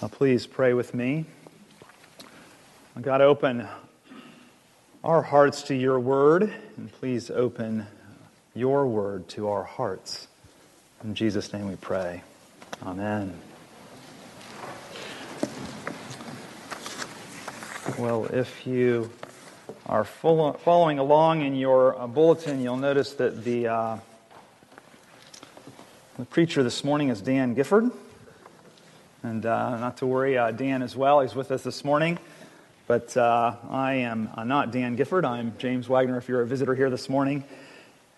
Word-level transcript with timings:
Now, 0.00 0.06
please 0.06 0.46
pray 0.46 0.74
with 0.74 0.94
me. 0.94 1.24
God, 3.00 3.20
open 3.20 3.66
our 5.02 5.22
hearts 5.22 5.62
to 5.62 5.74
your 5.74 5.98
word, 5.98 6.52
and 6.76 6.92
please 6.92 7.32
open 7.32 7.84
your 8.54 8.86
word 8.86 9.26
to 9.30 9.48
our 9.48 9.64
hearts. 9.64 10.28
In 11.02 11.16
Jesus' 11.16 11.52
name 11.52 11.66
we 11.68 11.74
pray. 11.74 12.22
Amen. 12.86 13.34
Well, 17.98 18.26
if 18.26 18.68
you 18.68 19.10
are 19.86 20.04
following 20.04 21.00
along 21.00 21.42
in 21.42 21.56
your 21.56 22.00
uh, 22.00 22.06
bulletin, 22.06 22.60
you'll 22.62 22.76
notice 22.76 23.14
that 23.14 23.42
the, 23.42 23.66
uh, 23.66 23.98
the 26.16 26.24
preacher 26.26 26.62
this 26.62 26.84
morning 26.84 27.08
is 27.08 27.20
Dan 27.20 27.54
Gifford. 27.54 27.90
And 29.22 29.44
uh, 29.44 29.78
not 29.78 29.96
to 29.96 30.06
worry, 30.06 30.38
uh, 30.38 30.52
Dan 30.52 30.80
as 30.80 30.94
well. 30.94 31.20
He's 31.20 31.34
with 31.34 31.50
us 31.50 31.62
this 31.62 31.84
morning. 31.84 32.20
But 32.86 33.16
uh, 33.16 33.56
I 33.68 33.94
am 33.94 34.30
uh, 34.36 34.44
not 34.44 34.70
Dan 34.70 34.94
Gifford. 34.94 35.24
I'm 35.24 35.54
James 35.58 35.88
Wagner 35.88 36.18
if 36.18 36.28
you're 36.28 36.42
a 36.42 36.46
visitor 36.46 36.76
here 36.76 36.88
this 36.88 37.08
morning. 37.08 37.42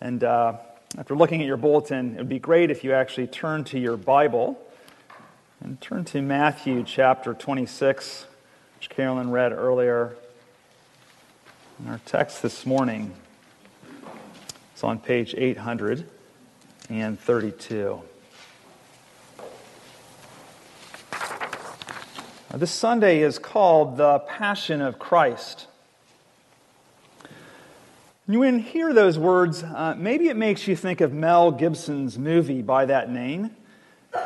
And 0.02 0.22
uh, 0.22 0.58
after 0.98 1.16
looking 1.16 1.40
at 1.40 1.46
your 1.46 1.56
bulletin, 1.56 2.16
it 2.16 2.18
would 2.18 2.28
be 2.28 2.38
great 2.38 2.70
if 2.70 2.84
you 2.84 2.92
actually 2.92 3.28
turn 3.28 3.64
to 3.64 3.78
your 3.78 3.96
Bible 3.96 4.60
and 5.62 5.80
turn 5.80 6.04
to 6.04 6.20
Matthew 6.20 6.84
chapter 6.84 7.32
26, 7.32 8.26
which 8.76 8.90
Carolyn 8.90 9.30
read 9.30 9.52
earlier. 9.52 10.14
And 11.78 11.88
our 11.88 12.00
text 12.04 12.42
this 12.42 12.66
morning 12.66 13.14
is 14.76 14.84
on 14.84 14.98
page 14.98 15.34
832. 15.34 18.02
This 22.52 22.72
Sunday 22.72 23.20
is 23.20 23.38
called 23.38 23.96
the 23.96 24.18
Passion 24.18 24.82
of 24.82 24.98
Christ. 24.98 25.68
When 28.26 28.58
you 28.58 28.60
hear 28.60 28.92
those 28.92 29.16
words, 29.16 29.62
uh, 29.62 29.94
maybe 29.96 30.26
it 30.26 30.36
makes 30.36 30.66
you 30.66 30.74
think 30.74 31.00
of 31.00 31.12
Mel 31.12 31.52
Gibson's 31.52 32.18
movie 32.18 32.60
by 32.60 32.86
that 32.86 33.08
name, 33.08 33.54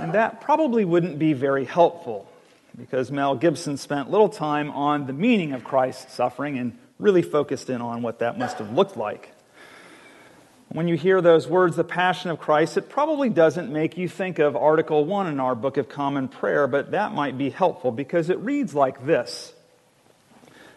and 0.00 0.14
that 0.14 0.40
probably 0.40 0.86
wouldn't 0.86 1.18
be 1.18 1.34
very 1.34 1.66
helpful 1.66 2.26
because 2.78 3.10
Mel 3.10 3.36
Gibson 3.36 3.76
spent 3.76 4.10
little 4.10 4.30
time 4.30 4.70
on 4.70 5.06
the 5.06 5.12
meaning 5.12 5.52
of 5.52 5.62
Christ's 5.62 6.14
suffering 6.14 6.58
and 6.58 6.78
really 6.98 7.22
focused 7.22 7.68
in 7.68 7.82
on 7.82 8.00
what 8.00 8.20
that 8.20 8.38
must 8.38 8.56
have 8.56 8.72
looked 8.72 8.96
like. 8.96 9.33
When 10.74 10.88
you 10.88 10.96
hear 10.96 11.20
those 11.20 11.46
words, 11.46 11.76
the 11.76 11.84
Passion 11.84 12.32
of 12.32 12.40
Christ, 12.40 12.76
it 12.76 12.88
probably 12.88 13.28
doesn't 13.28 13.72
make 13.72 13.96
you 13.96 14.08
think 14.08 14.40
of 14.40 14.56
Article 14.56 15.04
1 15.04 15.28
in 15.28 15.38
our 15.38 15.54
Book 15.54 15.76
of 15.76 15.88
Common 15.88 16.26
Prayer, 16.26 16.66
but 16.66 16.90
that 16.90 17.14
might 17.14 17.38
be 17.38 17.48
helpful 17.48 17.92
because 17.92 18.28
it 18.28 18.40
reads 18.40 18.74
like 18.74 19.06
this 19.06 19.54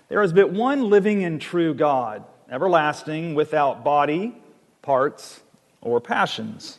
There 0.08 0.22
is 0.22 0.34
but 0.34 0.52
one 0.52 0.92
living 0.92 1.24
and 1.24 1.42
true 1.42 1.74
God, 1.74 2.24
everlasting, 2.48 3.34
without 3.34 3.84
body, 3.84 4.40
parts, 4.84 5.42
or 5.82 6.00
passions, 6.00 6.78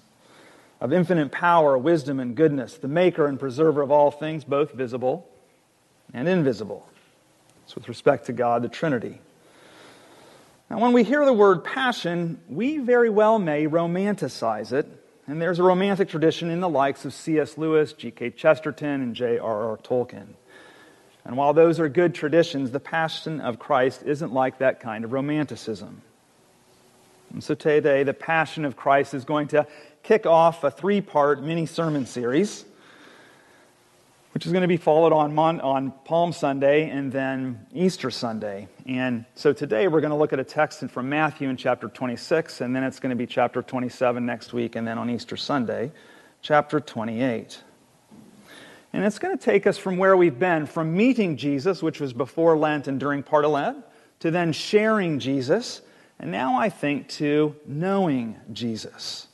of 0.81 0.93
infinite 0.93 1.33
power, 1.33 1.77
wisdom, 1.77 2.21
and 2.21 2.37
goodness, 2.37 2.77
the 2.77 2.87
maker 2.87 3.27
and 3.27 3.41
preserver 3.41 3.83
of 3.83 3.91
all 3.91 4.13
things, 4.13 4.45
both 4.45 4.71
visible 4.75 5.29
and 6.15 6.29
invisible. 6.29 6.89
It's 7.65 7.75
with 7.75 7.89
respect 7.89 8.27
to 8.27 8.33
God, 8.33 8.63
the 8.63 8.69
Trinity. 8.69 9.21
Now, 10.71 10.79
when 10.81 10.93
we 10.93 11.03
hear 11.03 11.25
the 11.25 11.33
word 11.33 11.65
passion, 11.65 12.41
we 12.49 12.79
very 12.79 13.09
well 13.09 13.39
may 13.39 13.67
romanticize 13.67 14.73
it, 14.73 14.87
and 15.27 15.41
there's 15.41 15.59
a 15.59 15.63
romantic 15.63 16.11
tradition 16.11 16.51
in 16.51 16.61
the 16.61 16.69
likes 16.69 17.07
of 17.07 17.15
C.S. 17.15 17.57
Lewis, 17.57 17.95
G.K. 17.95 18.31
Chesterton, 18.31 19.01
and 19.01 19.15
J.R.R. 19.15 19.79
Tolkien. 19.79 20.29
And 21.25 21.37
while 21.37 21.55
those 21.55 21.81
are 21.81 21.89
good 21.89 22.15
traditions, 22.15 22.71
the 22.71 22.81
passion 22.81 23.41
of 23.41 23.59
Christ 23.59 24.03
isn't 24.05 24.33
like 24.33 24.59
that 24.59 24.81
kind 24.81 25.05
of 25.05 25.13
romanticism. 25.13 26.03
And 27.33 27.43
so 27.43 27.55
today, 27.55 28.03
the 28.03 28.15
passion 28.15 28.65
of 28.65 28.77
Christ 28.77 29.15
is 29.15 29.25
going 29.25 29.49
to 29.49 29.67
kick 30.03 30.27
off 30.27 30.65
a 30.65 30.71
three 30.71 31.01
part 31.01 31.43
mini 31.43 31.67
sermon 31.67 32.07
series 32.07 32.65
which 34.39 34.47
is 34.47 34.53
going 34.53 34.63
to 34.63 34.69
be 34.69 34.77
followed 34.77 35.13
on, 35.13 35.35
Mon- 35.35 35.61
on 35.63 35.91
Palm 36.05 36.33
Sunday 36.33 36.91
and 36.91 37.11
then 37.11 37.67
Easter 37.75 38.09
Sunday. 38.09 38.69
And 38.87 39.25
so 39.35 39.53
today 39.53 39.89
we're 39.89 40.01
going 40.01 40.13
to 40.13 40.17
look 40.17 40.33
at 40.33 40.39
a 40.39 40.45
text 40.45 40.79
from 40.91 41.09
Matthew 41.09 41.49
in 41.49 41.57
chapter 41.57 41.89
26, 41.89 42.61
and 42.61 42.77
then 42.77 42.85
it's 42.85 43.01
going 43.01 43.11
to 43.11 43.17
be 43.17 43.27
chapter 43.27 43.63
27 43.63 44.25
next 44.25 44.53
week, 44.53 44.77
and 44.77 44.87
then 44.87 44.97
on 44.97 45.11
Easter 45.11 45.37
Sunday, 45.37 45.91
chapter 46.41 46.79
28. 46.79 47.65
And 48.93 49.05
it's 49.05 49.19
going 49.19 49.37
to 49.37 49.45
take 49.45 49.67
us 49.67 49.77
from 49.77 49.97
where 49.97 50.17
we've 50.17 50.39
been, 50.39 50.67
from 50.67 50.97
meeting 50.97 51.37
Jesus, 51.37 51.83
which 51.83 51.99
was 51.99 52.13
before 52.13 52.57
Lent 52.57 52.87
and 52.87 53.01
during 53.01 53.25
part 53.25 53.45
of 53.45 53.51
Lent, 53.51 53.85
to 54.21 54.31
then 54.31 54.53
sharing 54.53 55.19
Jesus, 55.19 55.83
and 56.21 56.31
now 56.31 56.57
I 56.57 56.69
think 56.69 57.09
to 57.09 57.57
knowing 57.67 58.37
Jesus. 58.53 59.27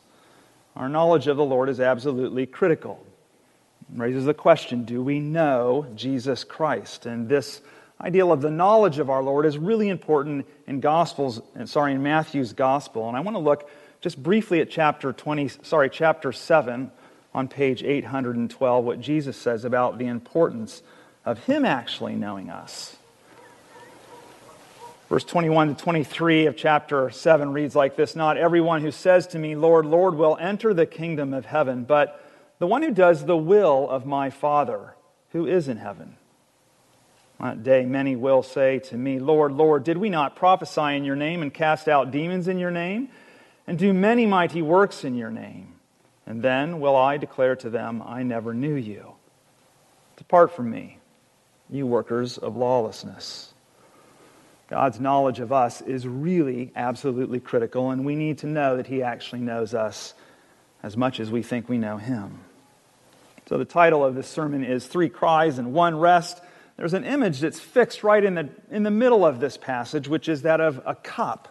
Our 0.75 0.89
knowledge 0.89 1.27
of 1.27 1.37
the 1.37 1.45
Lord 1.45 1.69
is 1.69 1.79
absolutely 1.79 2.47
critical 2.47 3.05
raises 4.01 4.25
the 4.25 4.35
question 4.35 4.85
do 4.85 5.03
we 5.03 5.21
know 5.21 5.87
Jesus 5.95 6.45
Christ? 6.45 7.07
And 7.07 7.29
this 7.29 7.61
ideal 8.01 8.33
of 8.33 8.41
the 8.41 8.51
knowledge 8.51 8.99
of 8.99 9.09
our 9.11 9.23
Lord 9.23 9.47
is 9.47 9.57
really 9.57 9.89
important 9.89 10.47
in 10.67 10.81
Gospels, 10.81 11.41
sorry, 11.67 11.93
in 11.93 12.03
Matthew's 12.03 12.53
Gospel. 12.53 13.09
And 13.09 13.17
I 13.17 13.21
want 13.21 13.37
to 13.37 13.41
look 13.41 13.69
just 14.01 14.23
briefly 14.23 14.61
at 14.61 14.71
chapter 14.71 15.13
20, 15.13 15.49
sorry, 15.63 15.89
chapter 15.89 16.33
7 16.33 16.91
on 17.33 17.49
page 17.49 17.83
812, 17.83 18.85
what 18.85 19.01
Jesus 19.01 19.37
says 19.37 19.65
about 19.65 19.99
the 19.99 20.07
importance 20.07 20.83
of 21.25 21.39
Him 21.45 21.65
actually 21.65 22.15
knowing 22.15 22.51
us. 22.51 22.97
Verse 25.09 25.25
21 25.25 25.77
to 25.77 25.83
23 25.83 26.47
of 26.47 26.57
chapter 26.57 27.11
7 27.11 27.53
reads 27.53 27.77
like 27.77 27.95
this 27.95 28.17
Not 28.17 28.37
everyone 28.37 28.81
who 28.81 28.91
says 28.91 29.29
to 29.29 29.39
me, 29.39 29.55
Lord, 29.55 29.87
Lord, 29.87 30.15
will 30.15 30.37
enter 30.41 30.75
the 30.75 30.87
kingdom 30.87 31.35
of 31.35 31.45
heaven, 31.45 31.85
but 31.85 32.24
the 32.65 32.69
one 32.69 32.81
who 32.81 32.93
does 32.93 33.27
the 33.27 33.37
will 33.37 33.91
of 33.91 34.07
my 34.07 34.31
Father 34.31 34.95
who 35.33 35.47
is 35.47 35.69
in 35.69 35.77
heaven. 35.77 36.17
That 37.39 37.63
day, 37.63 37.85
many 37.85 38.17
will 38.17 38.43
say 38.43 38.79
to 38.79 38.97
me, 38.97 39.19
Lord, 39.19 39.53
Lord, 39.53 39.85
did 39.85 39.99
we 39.99 40.09
not 40.09 40.35
prophesy 40.35 40.97
in 40.97 41.05
your 41.05 41.15
name 41.15 41.43
and 41.43 41.53
cast 41.53 41.89
out 41.89 42.11
demons 42.11 42.49
in 42.49 42.59
your 42.59 42.71
name 42.71 43.11
and 43.67 43.79
do 43.79 43.93
many 43.93 44.25
mighty 44.25 44.63
works 44.63 45.05
in 45.05 45.15
your 45.15 45.31
name? 45.31 45.75
And 46.25 46.41
then 46.41 46.81
will 46.81 46.97
I 46.97 47.19
declare 47.19 47.55
to 47.57 47.69
them, 47.69 48.03
I 48.03 48.23
never 48.23 48.55
knew 48.55 48.77
you. 48.77 49.13
Depart 50.17 50.57
from 50.57 50.71
me, 50.71 51.01
you 51.69 51.87
workers 51.87 52.39
of 52.39 52.57
lawlessness. 52.57 53.53
God's 54.71 54.99
knowledge 54.99 55.41
of 55.41 55.53
us 55.53 55.83
is 55.83 56.09
really 56.09 56.73
absolutely 56.75 57.41
critical, 57.41 57.91
and 57.91 58.07
we 58.07 58.17
need 58.17 58.39
to 58.39 58.47
know 58.47 58.79
that 58.79 58.87
He 58.87 59.03
actually 59.03 59.43
knows 59.43 59.75
us 59.75 60.15
as 60.83 60.97
much 60.97 61.21
as 61.21 61.31
we 61.31 61.43
think 61.43 61.69
we 61.69 61.77
know 61.77 61.99
him. 61.99 62.41
So, 63.47 63.59
the 63.59 63.67
title 63.67 64.03
of 64.03 64.15
this 64.15 64.27
sermon 64.27 64.65
is 64.65 64.87
Three 64.87 65.11
Cries 65.11 65.59
and 65.59 65.75
One 65.75 65.99
Rest. 65.99 66.41
There's 66.79 66.95
an 66.95 67.05
image 67.05 67.41
that's 67.41 67.61
fixed 67.61 68.03
right 68.03 68.25
in 68.25 68.35
the, 68.35 68.49
in 68.71 68.85
the 68.85 68.91
middle 68.91 69.25
of 69.25 69.39
this 69.39 69.59
passage, 69.59 70.09
which 70.09 70.31
is 70.31 70.43
that 70.43 70.61
of 70.61 70.81
a 70.87 70.95
cup. 70.95 71.49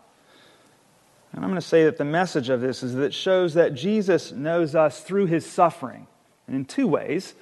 And 1.31 1.43
I'm 1.43 1.51
going 1.51 1.61
to 1.61 1.67
say 1.67 1.85
that 1.85 1.97
the 1.97 2.05
message 2.05 2.49
of 2.49 2.61
this 2.61 2.81
is 2.81 2.95
that 2.95 3.03
it 3.03 3.13
shows 3.13 3.53
that 3.53 3.75
Jesus 3.75 4.31
knows 4.31 4.73
us 4.73 5.01
through 5.01 5.27
his 5.27 5.45
suffering, 5.45 6.07
and 6.47 6.55
in 6.55 6.65
two 6.65 6.87
ways 6.87 7.35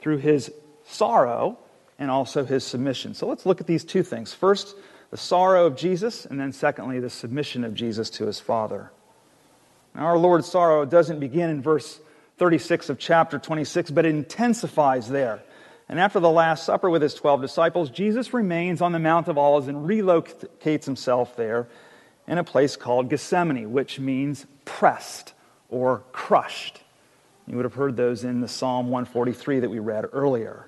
through 0.00 0.18
his 0.18 0.52
sorrow 0.86 1.58
and 1.98 2.10
also 2.10 2.44
his 2.44 2.62
submission. 2.62 3.14
So, 3.14 3.26
let's 3.26 3.46
look 3.46 3.62
at 3.62 3.66
these 3.66 3.84
two 3.84 4.02
things. 4.02 4.34
First, 4.34 4.76
the 5.10 5.16
sorrow 5.16 5.64
of 5.64 5.76
Jesus, 5.76 6.26
and 6.26 6.38
then 6.38 6.52
secondly, 6.52 7.00
the 7.00 7.08
submission 7.08 7.64
of 7.64 7.72
Jesus 7.72 8.10
to 8.10 8.26
his 8.26 8.38
Father. 8.38 8.90
Now, 9.94 10.06
our 10.06 10.18
Lord's 10.18 10.46
sorrow 10.46 10.84
doesn't 10.84 11.20
begin 11.20 11.48
in 11.48 11.62
verse 11.62 12.00
36 12.38 12.88
of 12.90 12.98
chapter 12.98 13.38
26, 13.38 13.90
but 13.90 14.04
it 14.04 14.10
intensifies 14.10 15.08
there. 15.08 15.42
And 15.88 16.00
after 16.00 16.18
the 16.18 16.30
Last 16.30 16.64
Supper 16.64 16.88
with 16.88 17.02
his 17.02 17.14
12 17.14 17.42
disciples, 17.42 17.90
Jesus 17.90 18.32
remains 18.32 18.80
on 18.80 18.92
the 18.92 18.98
Mount 18.98 19.28
of 19.28 19.38
Olives 19.38 19.68
and 19.68 19.88
relocates 19.88 20.84
himself 20.84 21.36
there 21.36 21.68
in 22.26 22.38
a 22.38 22.44
place 22.44 22.76
called 22.76 23.10
Gethsemane, 23.10 23.70
which 23.72 24.00
means 24.00 24.46
pressed 24.64 25.34
or 25.68 26.02
crushed. 26.12 26.80
You 27.46 27.56
would 27.56 27.64
have 27.64 27.74
heard 27.74 27.96
those 27.96 28.24
in 28.24 28.40
the 28.40 28.48
Psalm 28.48 28.88
143 28.88 29.60
that 29.60 29.70
we 29.70 29.78
read 29.78 30.06
earlier. 30.12 30.66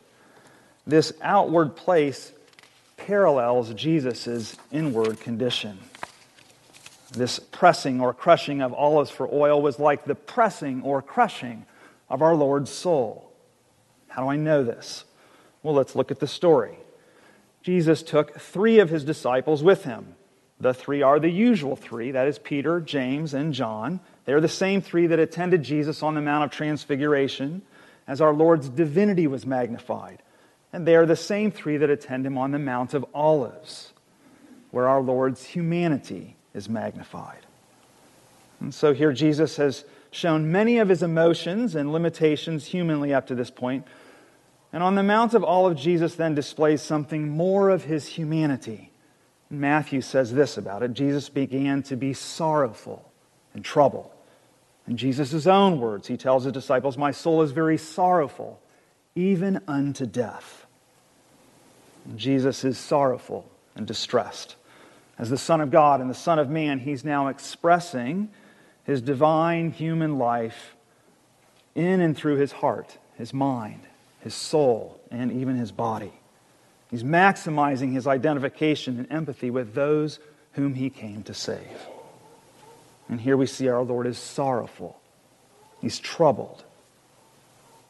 This 0.86 1.12
outward 1.22 1.74
place 1.74 2.32
parallels 2.96 3.72
Jesus' 3.72 4.56
inward 4.70 5.20
condition. 5.20 5.78
This 7.12 7.38
pressing 7.38 8.00
or 8.00 8.12
crushing 8.12 8.62
of 8.62 8.74
olives 8.74 9.10
for 9.10 9.28
oil 9.32 9.62
was 9.62 9.78
like 9.78 10.04
the 10.04 10.14
pressing 10.14 10.82
or 10.82 11.02
crushing 11.02 11.66
of 12.08 12.22
our 12.22 12.34
Lord's 12.34 12.70
soul. 12.70 13.30
How 14.08 14.22
do 14.22 14.28
I 14.28 14.36
know 14.36 14.64
this? 14.64 15.04
Well, 15.62 15.74
let's 15.74 15.94
look 15.94 16.10
at 16.10 16.20
the 16.20 16.26
story. 16.26 16.78
Jesus 17.62 18.02
took 18.02 18.38
three 18.38 18.78
of 18.78 18.90
his 18.90 19.04
disciples 19.04 19.62
with 19.62 19.84
him. 19.84 20.14
The 20.58 20.72
three 20.72 21.02
are 21.02 21.20
the 21.20 21.30
usual 21.30 21.76
three 21.76 22.12
that 22.12 22.28
is, 22.28 22.38
Peter, 22.38 22.80
James, 22.80 23.34
and 23.34 23.52
John. 23.52 24.00
They 24.24 24.32
are 24.32 24.40
the 24.40 24.48
same 24.48 24.80
three 24.80 25.06
that 25.08 25.18
attended 25.18 25.62
Jesus 25.62 26.02
on 26.02 26.14
the 26.14 26.20
Mount 26.20 26.44
of 26.44 26.50
Transfiguration 26.50 27.62
as 28.06 28.20
our 28.20 28.32
Lord's 28.32 28.68
divinity 28.68 29.26
was 29.26 29.44
magnified 29.44 30.22
And 30.72 30.86
they 30.86 30.96
are 30.96 31.06
the 31.06 31.16
same 31.16 31.50
three 31.50 31.76
that 31.76 31.90
attend 31.90 32.26
him 32.26 32.38
on 32.38 32.52
the 32.52 32.58
Mount 32.58 32.94
of 32.94 33.04
Olives, 33.12 33.92
where 34.70 34.88
our 34.88 35.00
Lord's 35.00 35.44
humanity 35.44 36.35
is 36.56 36.68
magnified. 36.68 37.46
And 38.60 38.74
so 38.74 38.94
here 38.94 39.12
Jesus 39.12 39.56
has 39.58 39.84
shown 40.10 40.50
many 40.50 40.78
of 40.78 40.88
his 40.88 41.02
emotions 41.02 41.74
and 41.74 41.92
limitations 41.92 42.64
humanly 42.64 43.12
up 43.12 43.26
to 43.26 43.34
this 43.34 43.50
point. 43.50 43.86
And 44.72 44.82
on 44.82 44.94
the 44.94 45.02
Mount 45.02 45.34
of 45.34 45.44
Olives, 45.44 45.82
Jesus 45.82 46.14
then 46.14 46.34
displays 46.34 46.82
something 46.82 47.28
more 47.28 47.68
of 47.68 47.84
his 47.84 48.06
humanity. 48.08 48.90
Matthew 49.50 50.00
says 50.00 50.32
this 50.32 50.56
about 50.56 50.82
it 50.82 50.94
Jesus 50.94 51.28
began 51.28 51.82
to 51.84 51.96
be 51.96 52.12
sorrowful 52.14 53.10
and 53.54 53.64
troubled. 53.64 54.10
In 54.88 54.96
Jesus' 54.96 55.46
own 55.46 55.80
words, 55.80 56.08
he 56.08 56.16
tells 56.16 56.44
his 56.44 56.52
disciples, 56.52 56.96
My 56.96 57.10
soul 57.10 57.42
is 57.42 57.52
very 57.52 57.76
sorrowful, 57.76 58.60
even 59.14 59.60
unto 59.68 60.06
death. 60.06 60.66
And 62.04 62.18
Jesus 62.18 62.64
is 62.64 62.78
sorrowful 62.78 63.50
and 63.74 63.86
distressed. 63.86 64.56
As 65.18 65.30
the 65.30 65.38
Son 65.38 65.60
of 65.60 65.70
God 65.70 66.00
and 66.00 66.10
the 66.10 66.14
Son 66.14 66.38
of 66.38 66.50
Man, 66.50 66.78
he's 66.78 67.04
now 67.04 67.28
expressing 67.28 68.28
his 68.84 69.00
divine 69.00 69.70
human 69.70 70.18
life 70.18 70.76
in 71.74 72.00
and 72.00 72.16
through 72.16 72.36
his 72.36 72.52
heart, 72.52 72.98
his 73.16 73.32
mind, 73.32 73.80
his 74.20 74.34
soul, 74.34 75.00
and 75.10 75.32
even 75.32 75.56
his 75.56 75.72
body. 75.72 76.12
He's 76.90 77.02
maximizing 77.02 77.92
his 77.92 78.06
identification 78.06 78.98
and 78.98 79.10
empathy 79.10 79.50
with 79.50 79.74
those 79.74 80.18
whom 80.52 80.74
he 80.74 80.90
came 80.90 81.22
to 81.24 81.34
save. 81.34 81.86
And 83.08 83.20
here 83.20 83.36
we 83.36 83.46
see 83.46 83.68
our 83.68 83.82
Lord 83.82 84.06
is 84.06 84.18
sorrowful, 84.18 85.00
he's 85.80 85.98
troubled. 85.98 86.64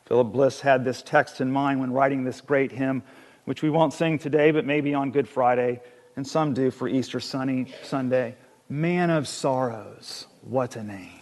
Philip 0.07 0.33
Bliss 0.33 0.61
had 0.61 0.85
this 0.85 1.03
text 1.03 1.41
in 1.41 1.51
mind 1.51 1.81
when 1.81 1.93
writing 1.93 2.23
this 2.23 2.41
great 2.41 2.71
hymn, 2.71 3.03
which 3.45 3.63
we 3.63 3.71
won't 3.71 3.93
sing 3.93 4.19
today, 4.19 4.53
but 4.53 4.65
maybe 4.65 4.95
on 4.95 5.11
Good 5.11 5.29
Friday, 5.29 5.81
and 6.17 6.27
some 6.27 6.55
do 6.55 6.71
for 6.71 6.89
Easter 6.89 7.21
Sunny, 7.21 7.73
Sunday. 7.83 8.35
Man 8.69 9.11
of 9.11 9.29
sorrows, 9.29 10.27
what 10.43 10.75
a 10.77 10.83
name. 10.83 11.21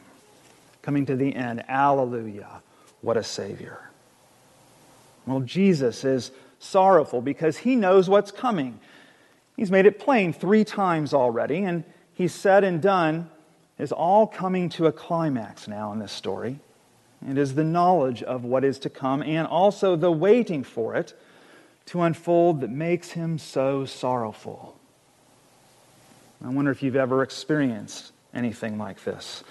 Coming 0.82 1.04
to 1.06 1.16
the 1.16 1.34
end, 1.34 1.64
Alleluia, 1.68 2.62
what 3.02 3.16
a 3.16 3.24
Savior. 3.24 3.90
Well, 5.26 5.40
Jesus 5.40 6.04
is 6.04 6.30
sorrowful 6.58 7.20
because 7.20 7.58
he 7.58 7.76
knows 7.76 8.08
what's 8.08 8.30
coming. 8.30 8.78
He's 9.56 9.70
made 9.70 9.86
it 9.86 9.98
plain 9.98 10.32
three 10.32 10.64
times 10.64 11.12
already, 11.12 11.64
and 11.64 11.84
he's 12.14 12.34
said 12.34 12.64
and 12.64 12.80
done 12.80 13.30
is 13.78 13.92
all 13.92 14.26
coming 14.26 14.68
to 14.70 14.86
a 14.86 14.92
climax 14.92 15.66
now 15.66 15.92
in 15.92 15.98
this 15.98 16.12
story. 16.12 16.60
It 17.28 17.38
is 17.38 17.54
the 17.54 17.64
knowledge 17.64 18.22
of 18.22 18.44
what 18.44 18.64
is 18.64 18.78
to 18.80 18.90
come 18.90 19.22
and 19.22 19.46
also 19.46 19.96
the 19.96 20.12
waiting 20.12 20.62
for 20.62 20.94
it 20.94 21.18
to 21.86 22.02
unfold 22.02 22.60
that 22.60 22.70
makes 22.70 23.10
him 23.10 23.38
so 23.38 23.84
sorrowful. 23.84 24.78
I 26.44 26.48
wonder 26.48 26.70
if 26.70 26.82
you've 26.82 26.96
ever 26.96 27.22
experienced 27.22 28.12
anything 28.34 28.76
like 28.76 29.02
this. 29.02 29.42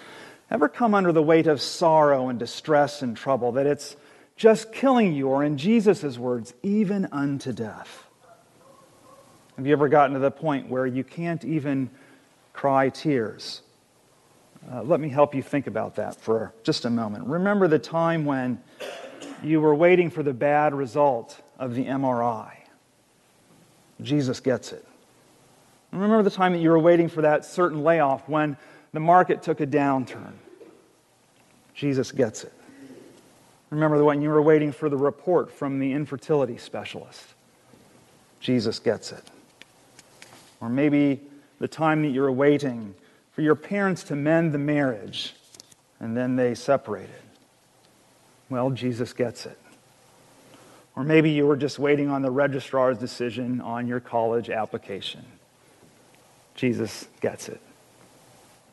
Ever 0.48 0.68
come 0.68 0.94
under 0.94 1.10
the 1.10 1.22
weight 1.22 1.48
of 1.48 1.60
sorrow 1.60 2.28
and 2.28 2.38
distress 2.38 3.02
and 3.02 3.16
trouble 3.16 3.52
that 3.52 3.66
it's 3.66 3.96
just 4.36 4.72
killing 4.72 5.12
you, 5.12 5.28
or 5.28 5.42
in 5.42 5.58
Jesus' 5.58 6.16
words, 6.16 6.54
even 6.62 7.06
unto 7.10 7.52
death? 7.52 8.04
Have 9.56 9.66
you 9.66 9.72
ever 9.72 9.88
gotten 9.88 10.14
to 10.14 10.20
the 10.20 10.30
point 10.30 10.68
where 10.68 10.86
you 10.86 11.02
can't 11.02 11.44
even 11.44 11.90
cry 12.52 12.90
tears? 12.90 13.62
Uh, 14.72 14.82
let 14.82 15.00
me 15.00 15.08
help 15.08 15.34
you 15.34 15.42
think 15.42 15.66
about 15.66 15.96
that 15.96 16.20
for 16.20 16.52
just 16.62 16.84
a 16.84 16.90
moment. 16.90 17.26
Remember 17.26 17.66
the 17.66 17.78
time 17.78 18.24
when 18.24 18.62
you 19.42 19.60
were 19.60 19.74
waiting 19.74 20.10
for 20.10 20.22
the 20.22 20.32
bad 20.32 20.74
result 20.74 21.40
of 21.58 21.74
the 21.74 21.86
MRI. 21.86 22.52
Jesus 24.00 24.38
gets 24.40 24.72
it. 24.72 24.86
Remember 25.94 26.24
the 26.24 26.30
time 26.30 26.52
that 26.52 26.58
you 26.58 26.70
were 26.70 26.78
waiting 26.78 27.08
for 27.08 27.22
that 27.22 27.44
certain 27.44 27.84
layoff 27.84 28.28
when 28.28 28.56
the 28.92 29.00
market 29.00 29.42
took 29.42 29.60
a 29.60 29.66
downturn. 29.66 30.32
Jesus 31.72 32.10
gets 32.10 32.42
it. 32.42 32.52
Remember 33.70 33.96
the 33.96 34.04
one 34.04 34.20
you 34.20 34.28
were 34.28 34.42
waiting 34.42 34.72
for 34.72 34.88
the 34.88 34.96
report 34.96 35.52
from 35.52 35.78
the 35.78 35.92
infertility 35.92 36.58
specialist. 36.58 37.34
Jesus 38.40 38.78
gets 38.80 39.12
it. 39.12 39.22
Or 40.60 40.68
maybe 40.68 41.20
the 41.60 41.68
time 41.68 42.02
that 42.02 42.10
you 42.10 42.22
were 42.22 42.32
waiting 42.32 42.94
for 43.32 43.42
your 43.42 43.54
parents 43.54 44.02
to 44.04 44.16
mend 44.16 44.52
the 44.52 44.58
marriage 44.58 45.34
and 46.00 46.16
then 46.16 46.34
they 46.34 46.54
separated. 46.54 47.14
Well, 48.50 48.70
Jesus 48.70 49.12
gets 49.12 49.46
it. 49.46 49.58
Or 50.96 51.04
maybe 51.04 51.30
you 51.30 51.46
were 51.46 51.56
just 51.56 51.78
waiting 51.78 52.08
on 52.10 52.22
the 52.22 52.30
registrar's 52.30 52.98
decision 52.98 53.60
on 53.60 53.86
your 53.86 54.00
college 54.00 54.50
application. 54.50 55.24
Jesus 56.54 57.06
gets 57.20 57.48
it. 57.48 57.60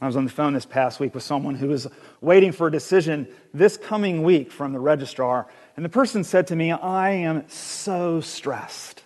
I 0.01 0.07
was 0.07 0.15
on 0.15 0.25
the 0.25 0.31
phone 0.31 0.53
this 0.53 0.65
past 0.65 0.99
week 0.99 1.13
with 1.13 1.23
someone 1.23 1.55
who 1.55 1.67
was 1.67 1.87
waiting 2.21 2.51
for 2.51 2.67
a 2.67 2.71
decision 2.71 3.27
this 3.53 3.77
coming 3.77 4.23
week 4.23 4.51
from 4.51 4.73
the 4.73 4.79
registrar, 4.79 5.47
and 5.75 5.85
the 5.85 5.89
person 5.89 6.23
said 6.23 6.47
to 6.47 6.55
me, 6.55 6.71
I 6.71 7.11
am 7.11 7.47
so 7.49 8.19
stressed. 8.19 9.03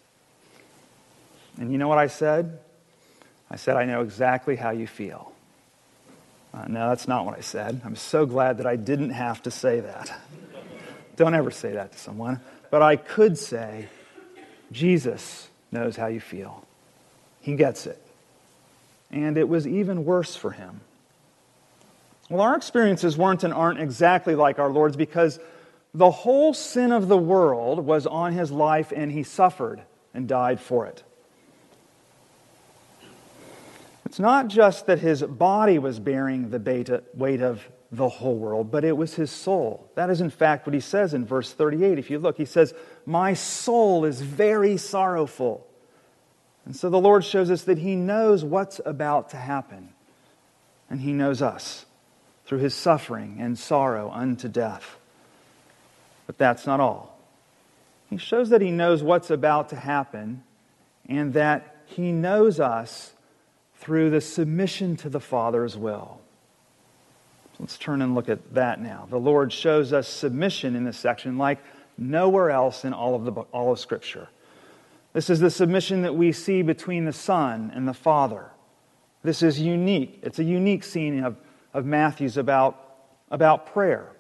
And 1.58 1.72
you 1.72 1.78
know 1.78 1.88
what 1.88 1.98
I 1.98 2.08
said? 2.08 2.60
I 3.50 3.58
said, 3.58 3.76
I 3.76 3.86
know 3.86 4.02
exactly 4.02 4.56
how 4.56 4.72
you 4.72 4.88
feel. 4.88 5.34
Uh, 6.54 6.66
no, 6.68 6.90
that's 6.90 7.08
not 7.08 7.26
what 7.26 7.38
I 7.38 7.42
said. 7.42 7.82
I'm 7.84 7.98
so 7.98 8.26
glad 8.26 8.58
that 8.60 8.66
I 8.66 8.78
didn't 8.78 9.10
have 9.10 9.44
to 9.44 9.52
say 9.52 9.82
that. 9.82 10.18
Don't 11.18 11.34
ever 11.34 11.52
say 11.52 11.74
that 11.74 11.92
to 11.92 11.98
someone. 11.98 12.40
But 12.72 12.82
I 12.82 12.96
could 12.96 13.38
say, 13.38 13.88
Jesus 14.72 15.50
knows 15.72 15.96
how 15.98 16.08
you 16.08 16.22
feel. 16.22 16.66
He 17.42 17.56
gets 17.56 17.86
it. 17.86 18.02
And 19.12 19.38
it 19.38 19.48
was 19.48 19.68
even 19.68 20.06
worse 20.06 20.36
for 20.36 20.52
him. 20.52 20.82
Well, 22.30 22.42
our 22.42 22.56
experiences 22.56 23.18
weren't 23.18 23.44
and 23.44 23.54
aren't 23.54 23.80
exactly 23.80 24.36
like 24.36 24.58
our 24.58 24.70
Lord's 24.70 24.98
because 24.98 25.40
the 25.94 26.12
whole 26.12 26.54
sin 26.54 26.92
of 26.92 27.08
the 27.08 27.18
world 27.18 27.80
was 27.86 28.08
on 28.08 28.34
his 28.34 28.52
life 28.52 28.92
and 28.96 29.12
he 29.12 29.24
suffered 29.24 29.82
and 30.14 30.28
died 30.28 30.60
for 30.60 30.88
it. 30.88 31.04
It's 34.06 34.20
not 34.20 34.48
just 34.48 34.88
that 34.88 35.00
his 35.00 35.22
body 35.22 35.78
was 35.78 36.00
bearing 36.00 36.50
the 36.50 37.04
weight 37.14 37.42
of 37.42 37.68
the 37.92 38.10
whole 38.10 38.36
world, 38.36 38.72
but 38.72 38.84
it 38.84 38.96
was 38.96 39.14
his 39.16 39.32
soul. 39.32 39.90
That 39.96 40.10
is, 40.10 40.22
in 40.22 40.30
fact, 40.30 40.66
what 40.66 40.74
he 40.74 40.80
says 40.80 41.14
in 41.14 41.26
verse 41.26 41.54
38. 41.54 42.00
If 42.00 42.10
you 42.10 42.20
look, 42.20 42.38
he 42.38 42.46
says, 42.46 42.74
My 43.06 43.34
soul 43.34 44.06
is 44.06 44.22
very 44.22 44.78
sorrowful. 44.78 45.68
And 46.66 46.76
so 46.76 46.90
the 46.90 47.00
Lord 47.00 47.24
shows 47.24 47.52
us 47.52 47.64
that 47.64 47.78
he 47.78 47.96
knows 47.96 48.44
what's 48.44 48.82
about 48.86 49.30
to 49.30 49.38
happen, 49.38 49.90
and 50.90 51.00
he 51.00 51.14
knows 51.14 51.42
us 51.42 51.86
through 52.46 52.60
his 52.60 52.74
suffering 52.74 53.38
and 53.40 53.58
sorrow 53.58 54.12
unto 54.12 54.48
death. 54.48 54.98
But 56.26 56.38
that's 56.38 56.66
not 56.66 56.80
all. 56.80 57.20
He 58.10 58.18
shows 58.18 58.50
that 58.50 58.62
he 58.62 58.72
knows 58.72 59.04
what's 59.04 59.30
about 59.30 59.70
to 59.70 59.76
happen, 59.76 60.44
and 61.08 61.34
that 61.34 61.84
he 61.86 62.12
knows 62.12 62.60
us 62.60 63.14
through 63.76 64.10
the 64.10 64.22
submission 64.22 64.96
to 64.98 65.10
the 65.10 65.20
Father's 65.20 65.78
will. 65.78 66.20
Let's 67.60 67.78
turn 67.78 68.02
and 68.02 68.16
look 68.16 68.28
at 68.28 68.54
that 68.56 68.82
now. 68.82 69.08
The 69.10 69.20
Lord 69.20 69.54
shows 69.54 69.94
us 69.94 70.08
submission 70.08 70.76
in 70.76 70.84
this 70.84 70.98
section 70.98 71.38
like 71.38 71.60
nowhere 71.98 72.52
else 72.52 72.84
in 72.84 72.94
all 72.94 73.16
of, 73.16 73.24
the, 73.26 73.32
all 73.32 73.72
of 73.72 73.80
Scripture. 73.80 74.28
This 75.16 75.30
is 75.30 75.40
the 75.40 75.50
submission 75.50 76.02
that 76.02 76.14
we 76.14 76.34
see 76.34 76.62
between 76.62 77.06
the 77.06 77.14
Son 77.14 77.72
and 77.74 77.88
the 77.88 77.94
Father. 77.94 78.52
This 79.24 79.42
is 79.44 79.62
unique. 79.62 80.20
It's 80.24 80.40
a 80.40 80.44
unique 80.44 80.84
scene 80.84 81.24
of, 81.24 81.38
of 81.74 81.86
Matthew's 81.86 82.36
about, 82.36 82.98
about 83.32 83.68
prayer. 83.68 84.12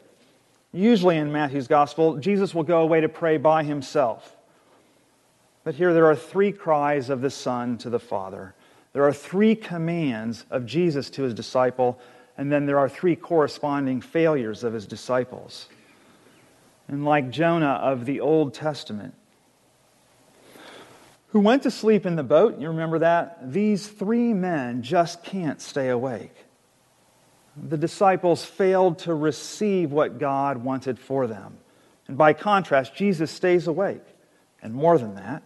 Usually 0.71 1.17
in 1.17 1.33
Matthew's 1.33 1.67
Gospel, 1.67 2.15
Jesus 2.15 2.55
will 2.55 2.63
go 2.63 2.79
away 2.79 3.01
to 3.01 3.09
pray 3.09 3.35
by 3.35 3.65
himself. 3.65 4.37
But 5.65 5.75
here 5.75 5.93
there 5.93 6.05
are 6.05 6.15
three 6.15 6.53
cries 6.53 7.09
of 7.09 7.19
the 7.19 7.29
Son 7.29 7.77
to 7.79 7.89
the 7.89 7.99
Father. 7.99 8.55
There 8.93 9.03
are 9.03 9.11
three 9.11 9.53
commands 9.53 10.45
of 10.49 10.65
Jesus 10.65 11.09
to 11.09 11.23
his 11.23 11.33
disciple, 11.33 11.99
and 12.37 12.49
then 12.49 12.65
there 12.65 12.79
are 12.79 12.87
three 12.87 13.17
corresponding 13.17 13.99
failures 13.99 14.63
of 14.63 14.71
his 14.71 14.87
disciples. 14.87 15.67
And 16.87 17.03
like 17.03 17.31
Jonah 17.31 17.81
of 17.83 18.05
the 18.05 18.21
Old 18.21 18.53
Testament, 18.53 19.13
who 21.35 21.41
went 21.41 21.63
to 21.63 21.69
sleep 21.69 22.05
in 22.05 22.15
the 22.15 22.23
boat, 22.23 22.61
you 22.61 22.69
remember 22.69 22.99
that? 22.99 23.51
These 23.51 23.89
three 23.89 24.31
men 24.33 24.81
just 24.81 25.21
can't 25.21 25.59
stay 25.59 25.89
awake. 25.89 26.33
The 27.61 27.75
disciples 27.75 28.45
failed 28.45 28.99
to 28.99 29.13
receive 29.13 29.91
what 29.91 30.17
God 30.17 30.63
wanted 30.63 30.97
for 30.97 31.27
them. 31.27 31.57
And 32.07 32.17
by 32.17 32.31
contrast, 32.31 32.95
Jesus 32.95 33.31
stays 33.31 33.67
awake. 33.67 34.05
And 34.61 34.73
more 34.73 34.97
than 34.97 35.15
that, 35.15 35.43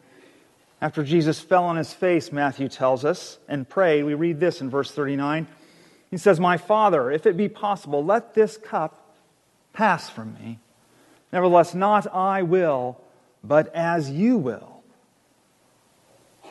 after 0.79 1.03
Jesus 1.03 1.39
fell 1.39 1.63
on 1.63 1.75
his 1.75 1.91
face, 1.91 2.31
Matthew 2.31 2.69
tells 2.69 3.03
us, 3.03 3.39
and 3.48 3.67
prayed, 3.67 4.03
we 4.03 4.13
read 4.13 4.39
this 4.39 4.62
in 4.62 4.69
verse 4.69 4.91
39. 4.91 5.48
He 6.12 6.17
says, 6.17 6.39
My 6.39 6.58
Father, 6.58 7.10
if 7.10 7.25
it 7.25 7.36
be 7.36 7.50
possible, 7.50 8.05
let 8.05 8.36
this 8.36 8.58
cup 8.58 9.15
pass 9.74 10.08
from 10.08 10.36
me. 10.36 10.60
Nevertheless, 11.34 11.74
not 11.74 12.05
I 12.13 12.43
will, 12.43 13.01
but 13.43 13.74
as 13.74 14.12
you 14.12 14.38
will. 14.38 14.79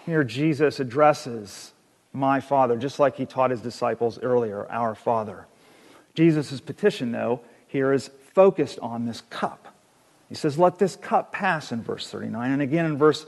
Here, 0.09 0.25
Jesus 0.25 0.81
addresses 0.81 1.75
my 2.15 2.41
Father, 2.41 2.79
just 2.79 2.99
like 2.99 3.17
he 3.17 3.27
taught 3.27 3.50
his 3.50 3.61
disciples 3.61 4.19
earlier, 4.19 4.67
our 4.71 4.95
Father. 4.95 5.47
Jesus' 6.15 6.62
petition, 6.62 7.12
though, 7.12 7.43
here 7.67 7.93
is 7.93 8.09
focused 8.33 8.79
on 8.79 9.05
this 9.05 9.21
cup. 9.29 9.77
He 10.31 10.35
says, 10.35 10.59
Let 10.59 10.79
this 10.79 10.97
cup 10.97 11.31
pass 11.31 11.73
in 11.73 11.83
verse 11.83 12.09
39. 12.09 12.53
And 12.53 12.62
again 12.62 12.87
in 12.87 12.97
verse 12.97 13.27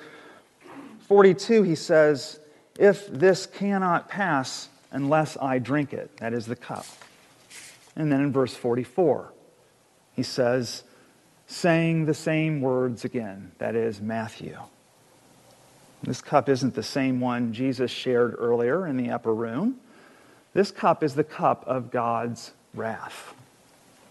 42, 1.01 1.65
he 1.65 1.75
says, 1.75 2.41
If 2.79 3.09
this 3.09 3.45
cannot 3.45 4.09
pass 4.09 4.71
unless 4.91 5.37
I 5.37 5.59
drink 5.59 5.93
it, 5.93 6.17
that 6.17 6.33
is 6.33 6.47
the 6.47 6.57
cup. 6.57 6.87
And 7.95 8.11
then 8.11 8.23
in 8.23 8.33
verse 8.33 8.55
44, 8.55 9.31
he 10.15 10.23
says, 10.23 10.85
saying 11.47 12.07
the 12.07 12.15
same 12.15 12.63
words 12.63 13.05
again, 13.05 13.53
that 13.59 13.75
is 13.75 14.01
Matthew. 14.01 14.57
This 16.03 16.23
cup 16.23 16.49
isn't 16.49 16.75
the 16.75 16.83
same 16.83 17.21
one 17.21 17.53
Jesus 17.53 17.91
shared 17.91 18.35
earlier 18.39 18.87
in 18.87 18.97
the 18.97 19.11
upper 19.11 19.35
room. 19.35 19.77
This 20.55 20.71
cup 20.71 21.03
is 21.03 21.15
the 21.15 21.25
cup 21.25 21.65
of 21.67 21.91
God's 21.91 22.53
wrath, 22.75 23.35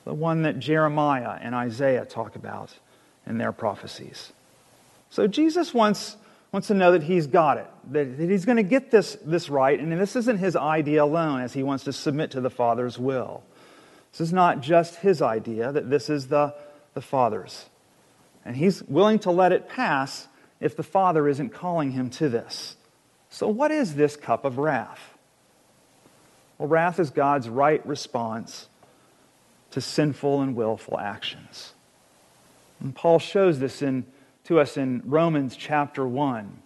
the 0.06 0.14
one 0.14 0.44
that 0.44 0.60
Jeremiah 0.60 1.38
and 1.42 1.56
Isaiah 1.56 2.06
talk 2.06 2.36
about 2.36 2.74
in 3.26 3.38
their 3.38 3.52
prophecies. 3.52 4.32
So 5.10 5.28
Jesus 5.28 5.74
wants, 5.74 6.16
wants 6.52 6.68
to 6.68 6.74
know 6.74 6.92
that 6.92 7.04
he's 7.04 7.28
got 7.28 7.58
it, 7.58 7.68
that, 7.92 8.18
that 8.18 8.30
he's 8.30 8.46
going 8.46 8.58
to 8.58 8.64
get 8.64 8.92
this, 8.92 9.18
this 9.26 9.50
right, 9.50 9.80
and 9.80 9.92
this 9.92 10.16
isn't 10.16 10.38
his 10.38 10.56
idea 10.56 11.04
alone 11.04 11.42
as 11.42 11.54
he 11.54 11.64
wants 11.64 11.84
to 11.86 11.94
submit 11.94 12.32
to 12.32 12.42
the 12.42 12.50
Father's 12.50 13.00
will. 13.00 13.44
This 14.12 14.22
is 14.22 14.34
not 14.34 14.62
just 14.62 14.98
his 14.98 15.22
idea, 15.22 15.72
that 15.72 15.90
this 15.90 16.10
is 16.10 16.28
the, 16.28 16.54
the 16.94 17.02
Father's. 17.02 17.66
And 18.46 18.56
he's 18.56 18.84
willing 18.84 19.20
to 19.20 19.32
let 19.32 19.52
it 19.52 19.68
pass 19.68 20.28
if 20.60 20.76
the 20.76 20.84
Father 20.84 21.28
isn't 21.28 21.50
calling 21.50 21.92
him 21.92 22.10
to 22.12 22.30
this. 22.30 22.76
So, 23.30 23.48
what 23.48 23.72
is 23.72 23.96
this 23.96 24.16
cup 24.16 24.46
of 24.46 24.58
wrath? 24.58 25.18
Well, 26.58 26.68
wrath 26.68 27.00
is 27.00 27.10
God's 27.10 27.48
right 27.48 27.86
response 27.86 28.68
to 29.72 29.82
sinful 29.82 30.42
and 30.42 30.56
willful 30.56 31.00
actions. 31.00 31.74
And 32.80 32.96
Paul 32.96 33.20
shows 33.20 33.60
this 33.60 33.82
in, 33.82 34.06
to 34.46 34.60
us 34.60 34.78
in 34.78 35.04
Romans 35.06 35.56
chapter 35.56 36.06
1, 36.08 36.62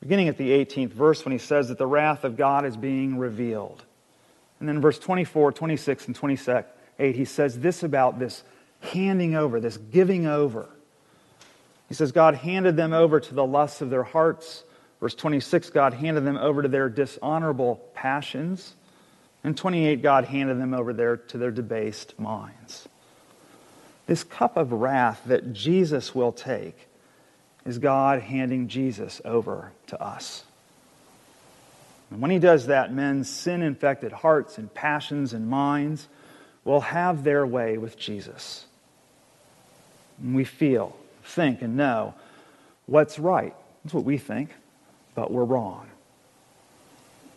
beginning 0.00 0.28
at 0.28 0.36
the 0.36 0.50
18th 0.50 0.92
verse, 0.92 1.24
when 1.24 1.32
he 1.32 1.38
says 1.38 1.68
that 1.68 1.78
the 1.78 1.86
wrath 1.86 2.24
of 2.24 2.36
God 2.36 2.64
is 2.66 2.76
being 2.76 3.18
revealed. 3.18 3.84
And 4.58 4.68
then 4.68 4.80
verse 4.80 4.98
24, 4.98 5.52
26, 5.52 6.06
and 6.06 6.16
28, 6.16 7.16
he 7.16 7.24
says 7.24 7.58
this 7.60 7.82
about 7.82 8.18
this 8.18 8.42
handing 8.80 9.34
over, 9.34 9.60
this 9.60 9.76
giving 9.76 10.26
over. 10.26 10.68
He 11.90 11.94
says, 11.94 12.12
God 12.12 12.36
handed 12.36 12.76
them 12.76 12.92
over 12.92 13.18
to 13.18 13.34
the 13.34 13.44
lusts 13.44 13.82
of 13.82 13.90
their 13.90 14.04
hearts. 14.04 14.62
Verse 15.00 15.14
26, 15.16 15.70
God 15.70 15.92
handed 15.92 16.22
them 16.22 16.36
over 16.36 16.62
to 16.62 16.68
their 16.68 16.88
dishonorable 16.88 17.82
passions. 17.94 18.74
And 19.42 19.56
28, 19.56 20.00
God 20.00 20.24
handed 20.24 20.60
them 20.60 20.72
over 20.72 20.92
there 20.92 21.16
to 21.16 21.36
their 21.36 21.50
debased 21.50 22.16
minds. 22.18 22.88
This 24.06 24.22
cup 24.22 24.56
of 24.56 24.70
wrath 24.70 25.20
that 25.26 25.52
Jesus 25.52 26.14
will 26.14 26.30
take 26.30 26.86
is 27.66 27.78
God 27.78 28.20
handing 28.20 28.68
Jesus 28.68 29.20
over 29.24 29.72
to 29.88 30.00
us. 30.00 30.44
And 32.10 32.20
when 32.20 32.30
he 32.30 32.38
does 32.38 32.66
that, 32.66 32.92
men's 32.92 33.28
sin 33.28 33.62
infected 33.62 34.12
hearts 34.12 34.58
and 34.58 34.72
passions 34.72 35.32
and 35.32 35.48
minds 35.48 36.06
will 36.64 36.82
have 36.82 37.24
their 37.24 37.44
way 37.44 37.78
with 37.78 37.98
Jesus. 37.98 38.64
And 40.22 40.36
we 40.36 40.44
feel, 40.44 40.96
think, 41.24 41.62
and 41.62 41.76
know 41.76 42.14
what's 42.86 43.18
right. 43.18 43.54
That's 43.84 43.94
what 43.94 44.04
we 44.04 44.18
think, 44.18 44.50
but 45.14 45.30
we're 45.30 45.44
wrong. 45.44 45.88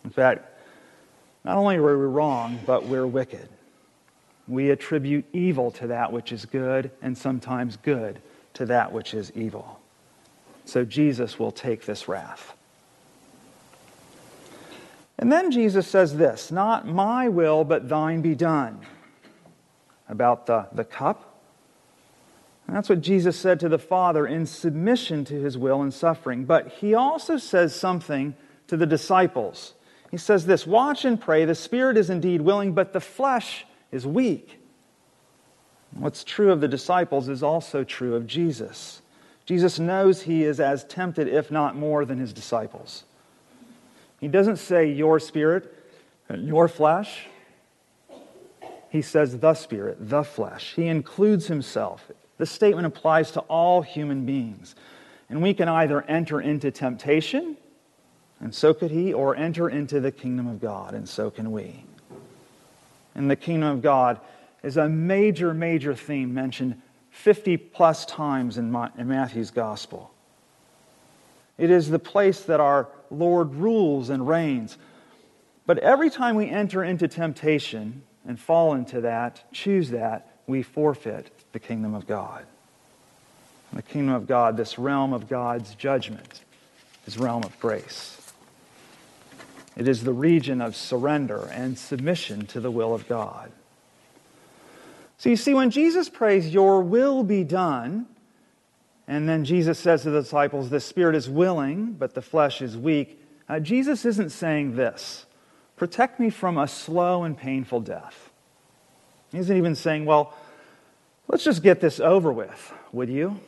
In 0.04 0.10
fact, 0.10 0.44
not 1.44 1.56
only 1.56 1.76
are 1.76 1.98
we 1.98 2.06
wrong, 2.06 2.58
but 2.66 2.86
we're 2.86 3.06
wicked. 3.06 3.48
We 4.46 4.70
attribute 4.70 5.24
evil 5.32 5.70
to 5.72 5.86
that 5.88 6.12
which 6.12 6.32
is 6.32 6.44
good, 6.44 6.90
and 7.02 7.16
sometimes 7.16 7.76
good 7.78 8.20
to 8.54 8.66
that 8.66 8.92
which 8.92 9.14
is 9.14 9.32
evil. 9.34 9.80
So 10.64 10.84
Jesus 10.84 11.38
will 11.38 11.52
take 11.52 11.84
this 11.84 12.08
wrath. 12.08 12.54
And 15.18 15.30
then 15.30 15.50
Jesus 15.50 15.86
says 15.86 16.16
this 16.16 16.50
Not 16.50 16.86
my 16.86 17.28
will, 17.28 17.64
but 17.64 17.88
thine 17.88 18.20
be 18.20 18.34
done. 18.34 18.80
About 20.08 20.46
the, 20.46 20.68
the 20.72 20.84
cup. 20.84 21.33
That's 22.68 22.88
what 22.88 23.02
Jesus 23.02 23.38
said 23.38 23.60
to 23.60 23.68
the 23.68 23.78
Father 23.78 24.26
in 24.26 24.46
submission 24.46 25.24
to 25.26 25.34
his 25.34 25.58
will 25.58 25.82
and 25.82 25.92
suffering. 25.92 26.44
But 26.44 26.68
he 26.68 26.94
also 26.94 27.36
says 27.36 27.74
something 27.74 28.34
to 28.68 28.76
the 28.76 28.86
disciples. 28.86 29.74
He 30.10 30.16
says 30.16 30.46
this 30.46 30.66
Watch 30.66 31.04
and 31.04 31.20
pray. 31.20 31.44
The 31.44 31.54
spirit 31.54 31.96
is 31.96 32.10
indeed 32.10 32.40
willing, 32.40 32.72
but 32.72 32.92
the 32.92 33.00
flesh 33.00 33.66
is 33.92 34.06
weak. 34.06 34.60
What's 35.92 36.24
true 36.24 36.50
of 36.50 36.60
the 36.60 36.68
disciples 36.68 37.28
is 37.28 37.42
also 37.42 37.84
true 37.84 38.14
of 38.14 38.26
Jesus. 38.26 39.02
Jesus 39.46 39.78
knows 39.78 40.22
he 40.22 40.42
is 40.42 40.58
as 40.58 40.84
tempted, 40.84 41.28
if 41.28 41.50
not 41.50 41.76
more, 41.76 42.04
than 42.04 42.18
his 42.18 42.32
disciples. 42.32 43.04
He 44.20 44.28
doesn't 44.28 44.56
say 44.56 44.90
your 44.90 45.20
spirit 45.20 45.72
and 46.28 46.48
your 46.48 46.66
flesh. 46.66 47.26
He 48.88 49.02
says 49.02 49.38
the 49.38 49.54
spirit, 49.54 49.98
the 50.00 50.24
flesh. 50.24 50.72
He 50.74 50.86
includes 50.86 51.46
himself 51.48 52.10
this 52.38 52.50
statement 52.50 52.86
applies 52.86 53.30
to 53.32 53.40
all 53.40 53.82
human 53.82 54.26
beings. 54.26 54.74
And 55.28 55.42
we 55.42 55.54
can 55.54 55.68
either 55.68 56.02
enter 56.02 56.40
into 56.40 56.70
temptation, 56.70 57.56
and 58.40 58.54
so 58.54 58.74
could 58.74 58.90
he, 58.90 59.12
or 59.12 59.36
enter 59.36 59.68
into 59.68 60.00
the 60.00 60.12
kingdom 60.12 60.46
of 60.46 60.60
God, 60.60 60.94
and 60.94 61.08
so 61.08 61.30
can 61.30 61.52
we. 61.52 61.84
And 63.14 63.30
the 63.30 63.36
kingdom 63.36 63.68
of 63.68 63.82
God 63.82 64.20
is 64.62 64.76
a 64.76 64.88
major, 64.88 65.54
major 65.54 65.94
theme 65.94 66.34
mentioned 66.34 66.80
50 67.10 67.56
plus 67.56 68.04
times 68.06 68.58
in, 68.58 68.70
Matthew's 68.72 69.50
gospel. 69.50 70.12
It 71.56 71.70
is 71.70 71.88
the 71.88 72.00
place 72.00 72.40
that 72.42 72.58
our 72.58 72.88
Lord 73.10 73.54
rules 73.54 74.10
and 74.10 74.26
reigns. 74.26 74.76
But 75.66 75.78
every 75.78 76.10
time 76.10 76.34
we 76.34 76.48
enter 76.48 76.82
into 76.82 77.06
temptation 77.06 78.02
and 78.26 78.38
fall 78.38 78.74
into 78.74 79.02
that, 79.02 79.44
choose 79.52 79.90
that, 79.90 80.40
we 80.46 80.62
forfeit 80.62 81.43
the 81.54 81.60
kingdom 81.60 81.94
of 81.94 82.06
God. 82.06 82.44
the 83.72 83.82
kingdom 83.82 84.14
of 84.14 84.26
God, 84.26 84.56
this 84.56 84.78
realm 84.78 85.12
of 85.12 85.28
God's 85.28 85.74
judgment, 85.74 86.42
is 87.06 87.16
realm 87.16 87.42
of 87.44 87.58
grace. 87.60 88.20
It 89.76 89.88
is 89.88 90.04
the 90.04 90.12
region 90.12 90.60
of 90.60 90.76
surrender 90.76 91.48
and 91.52 91.78
submission 91.78 92.46
to 92.46 92.60
the 92.60 92.70
will 92.70 92.92
of 92.92 93.08
God. 93.08 93.50
So 95.18 95.28
you 95.28 95.36
see, 95.36 95.54
when 95.54 95.70
Jesus 95.70 96.08
prays, 96.08 96.52
Your 96.52 96.82
will 96.82 97.22
be 97.22 97.44
done, 97.44 98.06
and 99.06 99.28
then 99.28 99.44
Jesus 99.44 99.78
says 99.78 100.02
to 100.02 100.10
the 100.10 100.22
disciples, 100.22 100.70
The 100.70 100.80
spirit 100.80 101.14
is 101.14 101.30
willing, 101.30 101.92
but 101.92 102.14
the 102.14 102.22
flesh 102.22 102.62
is 102.62 102.76
weak, 102.76 103.20
uh, 103.48 103.60
Jesus 103.60 104.04
isn't 104.04 104.30
saying 104.30 104.74
this 104.74 105.26
Protect 105.76 106.18
me 106.18 106.30
from 106.30 106.58
a 106.58 106.66
slow 106.66 107.22
and 107.22 107.38
painful 107.38 107.80
death. 107.80 108.32
He 109.30 109.38
isn't 109.38 109.56
even 109.56 109.74
saying, 109.74 110.04
Well, 110.04 110.34
Let's 111.28 111.44
just 111.44 111.62
get 111.62 111.80
this 111.80 112.00
over 112.00 112.32
with, 112.32 112.72
would 112.92 113.08
you? 113.08 113.40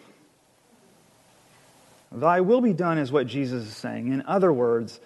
Thy 2.11 2.41
will 2.41 2.61
be 2.61 2.73
done 2.73 2.99
is 2.99 3.13
what 3.13 3.27
Jesus 3.27 3.67
is 3.67 3.77
saying. 3.77 4.13
In 4.13 4.23
other 4.23 4.53
words, 4.53 5.01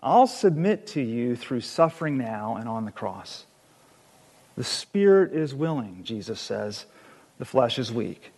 I'll 0.00 0.26
submit 0.26 0.86
to 0.88 1.00
you 1.00 1.36
through 1.36 1.60
suffering 1.60 2.16
now 2.16 2.56
and 2.56 2.68
on 2.68 2.84
the 2.84 2.92
cross. 2.92 3.44
The 4.56 4.64
spirit 4.64 5.32
is 5.32 5.54
willing, 5.54 6.00
Jesus 6.04 6.40
says. 6.40 6.86
The 7.38 7.44
flesh 7.44 7.78
is 7.78 7.92
weak. 7.92 8.30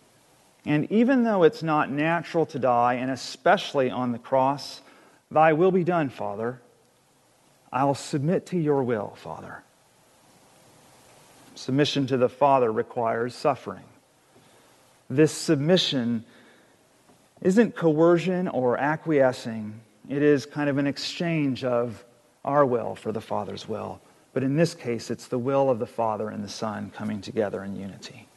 And 0.65 0.91
even 0.91 1.23
though 1.23 1.43
it's 1.43 1.63
not 1.63 1.91
natural 1.91 2.45
to 2.47 2.59
die, 2.59 2.95
and 2.95 3.11
especially 3.11 3.89
on 3.89 4.11
the 4.11 4.19
cross, 4.19 4.81
thy 5.31 5.53
will 5.53 5.71
be 5.71 5.83
done, 5.83 6.09
Father. 6.09 6.59
I'll 7.71 7.95
submit 7.95 8.47
to 8.47 8.57
your 8.57 8.83
will, 8.83 9.13
Father. 9.17 9.63
Submission 11.57 12.05
to 12.07 12.17
the 12.17 12.29
Father 12.29 12.71
requires 12.71 13.33
suffering. 13.33 13.83
This 15.09 15.31
submission 15.31 16.23
isn't 17.41 17.75
coercion 17.75 18.47
or 18.47 18.77
acquiescing, 18.77 19.79
it 20.07 20.21
is 20.21 20.45
kind 20.45 20.69
of 20.69 20.77
an 20.77 20.85
exchange 20.85 21.63
of 21.63 22.05
our 22.45 22.63
will 22.63 22.93
for 22.93 23.11
the 23.11 23.21
Father's 23.21 23.67
will. 23.67 23.99
But 24.33 24.43
in 24.43 24.55
this 24.55 24.75
case, 24.75 25.09
it's 25.09 25.27
the 25.27 25.39
will 25.39 25.71
of 25.71 25.79
the 25.79 25.87
Father 25.87 26.29
and 26.29 26.43
the 26.43 26.49
Son 26.49 26.91
coming 26.91 27.21
together 27.21 27.63
in 27.63 27.75
unity. 27.75 28.27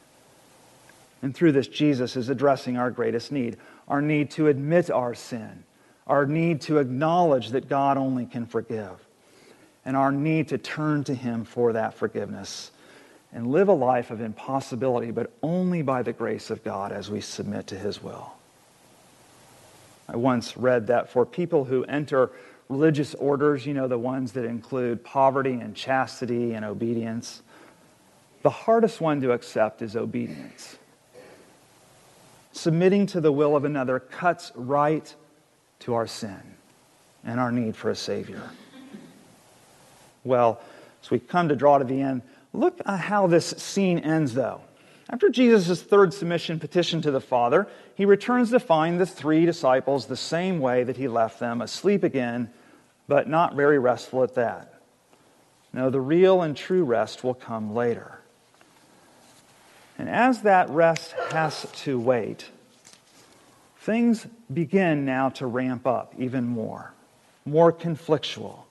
And 1.21 1.35
through 1.35 1.51
this, 1.51 1.67
Jesus 1.67 2.15
is 2.15 2.29
addressing 2.29 2.77
our 2.77 2.89
greatest 2.89 3.31
need 3.31 3.57
our 3.87 4.01
need 4.01 4.31
to 4.31 4.47
admit 4.47 4.89
our 4.89 5.13
sin, 5.13 5.63
our 6.07 6.25
need 6.25 6.61
to 6.61 6.77
acknowledge 6.77 7.49
that 7.49 7.67
God 7.67 7.97
only 7.97 8.25
can 8.25 8.45
forgive, 8.45 9.05
and 9.85 9.97
our 9.97 10.11
need 10.11 10.47
to 10.47 10.57
turn 10.57 11.03
to 11.03 11.13
Him 11.13 11.43
for 11.43 11.73
that 11.73 11.93
forgiveness 11.93 12.71
and 13.33 13.51
live 13.51 13.69
a 13.69 13.73
life 13.73 14.11
of 14.11 14.21
impossibility, 14.21 15.11
but 15.11 15.31
only 15.41 15.81
by 15.81 16.03
the 16.03 16.13
grace 16.13 16.49
of 16.49 16.63
God 16.63 16.91
as 16.91 17.09
we 17.09 17.21
submit 17.21 17.67
to 17.67 17.77
His 17.77 18.03
will. 18.03 18.33
I 20.09 20.17
once 20.17 20.57
read 20.57 20.87
that 20.87 21.09
for 21.09 21.25
people 21.25 21.65
who 21.65 21.85
enter 21.85 22.31
religious 22.67 23.13
orders, 23.15 23.65
you 23.65 23.73
know, 23.73 23.87
the 23.87 23.97
ones 23.97 24.33
that 24.33 24.45
include 24.45 25.03
poverty 25.03 25.53
and 25.53 25.75
chastity 25.75 26.53
and 26.53 26.65
obedience, 26.65 27.41
the 28.41 28.49
hardest 28.49 28.99
one 28.99 29.21
to 29.21 29.31
accept 29.31 29.81
is 29.81 29.95
obedience. 29.95 30.77
Submitting 32.53 33.05
to 33.07 33.21
the 33.21 33.31
will 33.31 33.55
of 33.55 33.63
another 33.63 33.99
cuts 33.99 34.51
right 34.55 35.13
to 35.79 35.93
our 35.93 36.07
sin 36.07 36.41
and 37.23 37.39
our 37.39 37.51
need 37.51 37.75
for 37.75 37.89
a 37.89 37.95
Savior. 37.95 38.41
Well, 40.23 40.61
as 41.03 41.09
we 41.09 41.19
come 41.19 41.49
to 41.49 41.55
draw 41.55 41.77
to 41.77 41.85
the 41.85 42.01
end, 42.01 42.21
look 42.53 42.79
at 42.85 42.99
how 42.99 43.27
this 43.27 43.47
scene 43.57 43.99
ends, 43.99 44.33
though. 44.33 44.61
After 45.09 45.29
Jesus' 45.29 45.81
third 45.81 46.13
submission 46.13 46.59
petition 46.59 47.01
to 47.01 47.11
the 47.11 47.19
Father, 47.19 47.67
he 47.95 48.05
returns 48.05 48.49
to 48.51 48.59
find 48.59 48.99
the 48.99 49.05
three 49.05 49.45
disciples 49.45 50.05
the 50.05 50.15
same 50.15 50.59
way 50.59 50.83
that 50.83 50.97
he 50.97 51.07
left 51.07 51.39
them, 51.39 51.61
asleep 51.61 52.03
again, 52.03 52.49
but 53.07 53.27
not 53.27 53.55
very 53.55 53.77
restful 53.77 54.23
at 54.23 54.35
that. 54.35 54.73
No, 55.73 55.89
the 55.89 56.01
real 56.01 56.41
and 56.41 56.55
true 56.55 56.83
rest 56.83 57.23
will 57.23 57.33
come 57.33 57.73
later. 57.73 58.19
And 59.97 60.09
as 60.09 60.41
that 60.43 60.69
rest 60.69 61.13
has 61.31 61.67
to 61.83 61.99
wait, 61.99 62.49
things 63.77 64.25
begin 64.51 65.05
now 65.05 65.29
to 65.29 65.45
ramp 65.45 65.85
up 65.85 66.13
even 66.17 66.45
more, 66.45 66.93
more 67.45 67.71
conflictual. 67.71 68.63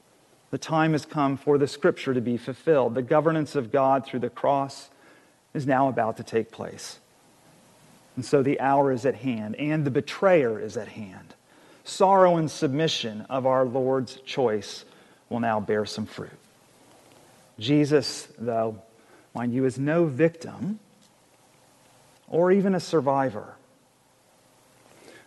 The 0.51 0.59
time 0.59 0.93
has 0.93 1.07
come 1.07 1.37
for 1.37 1.59
the 1.59 1.69
scripture 1.69 2.13
to 2.13 2.21
be 2.21 2.37
fulfilled. 2.37 2.95
The 2.95 3.03
governance 3.03 3.55
of 3.55 3.71
God 3.71 4.05
through 4.05 4.21
the 4.21 4.31
cross 4.31 4.91
is 5.55 5.67
now 5.67 5.89
about 5.89 6.17
to 6.17 6.23
take 6.23 6.51
place. 6.51 6.99
And 8.17 8.25
so 8.25 8.43
the 8.43 8.61
hour 8.61 8.93
is 8.93 9.07
at 9.07 9.15
hand, 9.15 9.55
and 9.57 9.85
the 9.85 9.91
betrayer 9.91 10.61
is 10.61 10.77
at 10.77 10.89
hand. 10.89 11.35
Sorrow 11.85 12.37
and 12.37 12.51
submission 12.51 13.23
of 13.31 13.47
our 13.47 13.65
Lord's 13.65 14.17
choice 14.27 14.85
will 15.29 15.41
now 15.41 15.61
bear 15.61 15.87
some 15.87 16.07
fruit. 16.07 16.31
Jesus, 17.59 18.29
though, 18.39 18.83
mind 19.35 19.55
you, 19.55 19.65
is 19.65 19.79
no 19.79 20.05
victim 20.07 20.81
or 22.29 22.51
even 22.51 22.75
a 22.75 22.81
survivor. 22.81 23.55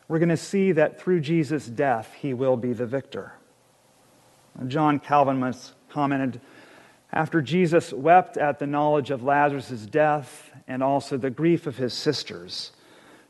We're 0.07 0.19
going 0.19 0.29
to 0.29 0.37
see 0.37 0.73
that 0.73 0.99
through 1.01 1.21
Jesus' 1.21 1.65
death, 1.65 2.13
he 2.19 2.33
will 2.33 2.57
be 2.57 2.73
the 2.73 2.85
victor. 2.85 3.33
John 4.67 4.99
Calvin 4.99 5.39
once 5.41 5.73
commented 5.89 6.39
after 7.11 7.41
Jesus 7.41 7.93
wept 7.93 8.37
at 8.37 8.59
the 8.59 8.67
knowledge 8.67 9.11
of 9.11 9.23
Lazarus' 9.23 9.85
death 9.85 10.51
and 10.67 10.81
also 10.81 11.17
the 11.17 11.29
grief 11.29 11.67
of 11.67 11.77
his 11.77 11.93
sisters, 11.93 12.71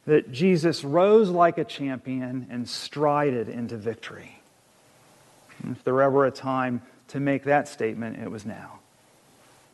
that 0.05 0.31
Jesus 0.31 0.83
rose 0.83 1.29
like 1.29 1.57
a 1.57 1.63
champion 1.63 2.47
and 2.49 2.67
strided 2.67 3.49
into 3.49 3.77
victory. 3.77 4.39
And 5.61 5.75
if 5.75 5.83
there 5.83 6.01
ever 6.01 6.25
a 6.25 6.31
time 6.31 6.81
to 7.09 7.19
make 7.19 7.43
that 7.43 7.67
statement, 7.67 8.19
it 8.21 8.31
was 8.31 8.45
now. 8.45 8.79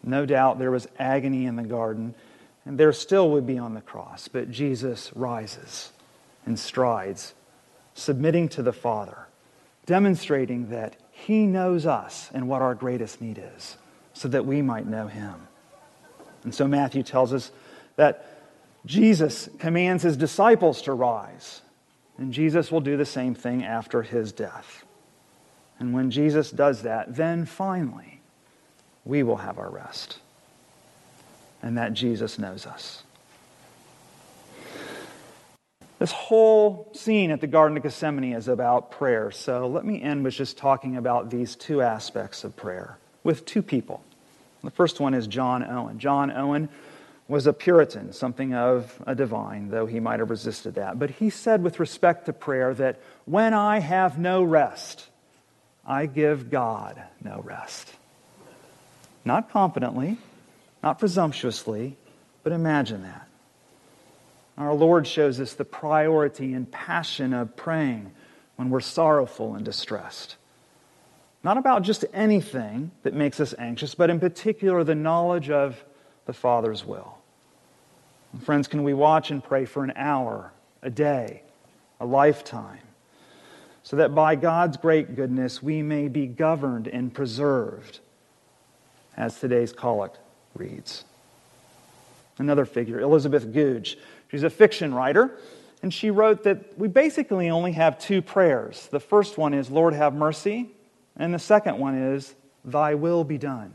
No 0.03 0.25
doubt 0.25 0.59
there 0.59 0.71
was 0.71 0.87
agony 0.97 1.45
in 1.45 1.55
the 1.55 1.63
garden, 1.63 2.15
and 2.65 2.77
there 2.77 2.93
still 2.93 3.31
would 3.31 3.45
be 3.45 3.57
on 3.57 3.73
the 3.73 3.81
cross, 3.81 4.27
but 4.27 4.49
Jesus 4.49 5.11
rises 5.15 5.91
and 6.45 6.57
strides, 6.57 7.33
submitting 7.93 8.49
to 8.49 8.63
the 8.63 8.73
Father, 8.73 9.27
demonstrating 9.85 10.69
that 10.69 10.95
he 11.25 11.45
knows 11.45 11.85
us 11.85 12.29
and 12.33 12.47
what 12.47 12.61
our 12.61 12.73
greatest 12.73 13.21
need 13.21 13.41
is, 13.55 13.77
so 14.13 14.27
that 14.29 14.45
we 14.45 14.61
might 14.61 14.87
know 14.87 15.07
Him. 15.07 15.35
And 16.43 16.55
so 16.55 16.67
Matthew 16.67 17.03
tells 17.03 17.33
us 17.33 17.51
that 17.97 18.25
Jesus 18.85 19.49
commands 19.59 20.03
His 20.03 20.15
disciples 20.15 20.81
to 20.83 20.93
rise, 20.93 21.61
and 22.17 22.31
Jesus 22.33 22.71
will 22.71 22.81
do 22.81 22.95
the 22.95 23.05
same 23.05 23.35
thing 23.35 23.63
after 23.63 24.01
His 24.01 24.31
death. 24.31 24.85
And 25.77 25.93
when 25.93 26.09
Jesus 26.09 26.51
does 26.51 26.83
that, 26.83 27.15
then 27.15 27.45
finally 27.45 28.21
we 29.03 29.21
will 29.21 29.37
have 29.37 29.59
our 29.59 29.69
rest, 29.69 30.19
and 31.61 31.77
that 31.77 31.93
Jesus 31.93 32.39
knows 32.39 32.65
us. 32.65 33.03
This 35.99 36.11
whole 36.13 36.89
scene 36.93 37.29
at 37.29 37.41
the 37.41 37.47
Garden 37.47 37.75
of 37.75 37.83
Gethsemane 37.83 38.33
is 38.33 38.47
about 38.47 38.91
prayer. 38.91 39.31
So 39.31 39.67
let 39.67 39.85
me 39.85 40.01
end 40.01 40.23
with 40.23 40.33
just 40.33 40.57
talking 40.57 40.95
about 40.95 41.29
these 41.29 41.57
two 41.57 41.81
aspects 41.81 42.45
of 42.45 42.55
prayer 42.55 42.97
with 43.23 43.45
two 43.45 43.61
people. 43.61 44.01
The 44.63 44.71
first 44.71 44.99
one 44.99 45.13
is 45.13 45.27
John 45.27 45.63
Owen. 45.63 45.99
John 45.99 46.31
Owen 46.31 46.69
was 47.27 47.47
a 47.47 47.53
Puritan, 47.53 48.11
something 48.11 48.53
of 48.55 49.01
a 49.05 49.13
divine, 49.13 49.69
though 49.69 49.85
he 49.85 49.99
might 49.99 50.19
have 50.19 50.29
resisted 50.29 50.75
that. 50.75 50.97
But 50.97 51.11
he 51.11 51.29
said 51.29 51.63
with 51.63 51.79
respect 51.79 52.25
to 52.25 52.33
prayer 52.33 52.73
that 52.73 52.99
when 53.25 53.53
I 53.53 53.79
have 53.79 54.17
no 54.17 54.41
rest, 54.41 55.07
I 55.85 56.05
give 56.07 56.49
God 56.49 57.01
no 57.23 57.41
rest. 57.45 57.93
Not 59.23 59.51
confidently, 59.51 60.17
not 60.81 60.97
presumptuously, 60.97 61.97
but 62.43 62.53
imagine 62.53 63.03
that. 63.03 63.28
Our 64.59 64.73
Lord 64.73 65.07
shows 65.07 65.39
us 65.39 65.53
the 65.53 65.63
priority 65.63 66.53
and 66.53 66.69
passion 66.69 67.33
of 67.33 67.55
praying 67.55 68.11
when 68.57 68.69
we're 68.69 68.81
sorrowful 68.81 69.55
and 69.55 69.63
distressed. 69.63 70.35
Not 71.45 71.57
about 71.57 71.83
just 71.83 72.03
anything 72.13 72.91
that 73.03 73.13
makes 73.13 73.39
us 73.39 73.55
anxious, 73.57 73.95
but 73.95 74.09
in 74.09 74.19
particular 74.19 74.83
the 74.83 74.95
knowledge 74.95 75.49
of 75.49 75.81
the 76.25 76.33
Father's 76.33 76.85
will. 76.85 77.17
And 78.33 78.43
friends, 78.43 78.67
can 78.67 78.83
we 78.83 78.93
watch 78.93 79.31
and 79.31 79.41
pray 79.41 79.63
for 79.63 79.85
an 79.85 79.93
hour, 79.95 80.51
a 80.81 80.89
day, 80.89 81.41
a 82.01 82.05
lifetime, 82.05 82.81
so 83.81 83.95
that 83.95 84.13
by 84.13 84.35
God's 84.35 84.75
great 84.75 85.15
goodness 85.15 85.63
we 85.63 85.81
may 85.81 86.09
be 86.09 86.27
governed 86.27 86.89
and 86.89 87.13
preserved, 87.13 87.99
as 89.15 89.39
today's 89.39 89.71
collect 89.71 90.19
reads? 90.53 91.05
Another 92.37 92.65
figure, 92.65 92.99
Elizabeth 92.99 93.53
Goudge. 93.53 93.97
She's 94.29 94.43
a 94.43 94.49
fiction 94.49 94.93
writer, 94.93 95.37
and 95.81 95.93
she 95.93 96.11
wrote 96.11 96.43
that 96.43 96.77
we 96.77 96.87
basically 96.87 97.49
only 97.49 97.71
have 97.73 97.97
two 97.97 98.21
prayers. 98.21 98.87
The 98.91 98.99
first 98.99 99.37
one 99.37 99.53
is, 99.53 99.69
Lord, 99.69 99.93
have 99.93 100.13
mercy, 100.13 100.69
and 101.17 101.33
the 101.33 101.39
second 101.39 101.79
one 101.79 101.95
is, 101.95 102.35
Thy 102.63 102.95
will 102.95 103.23
be 103.23 103.37
done. 103.37 103.73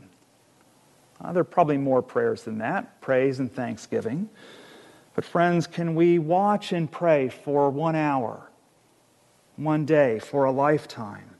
Uh, 1.19 1.33
there 1.33 1.41
are 1.41 1.43
probably 1.43 1.77
more 1.77 2.01
prayers 2.01 2.43
than 2.43 2.59
that 2.59 3.01
praise 3.01 3.39
and 3.39 3.53
thanksgiving. 3.53 4.29
But, 5.15 5.25
friends, 5.25 5.65
can 5.65 5.95
we 5.95 6.19
watch 6.19 6.71
and 6.73 6.91
pray 6.91 7.29
for 7.29 7.69
one 7.69 7.95
hour, 7.95 8.49
one 9.55 9.85
day, 9.85 10.19
for 10.19 10.43
a 10.43 10.51
lifetime, 10.51 11.35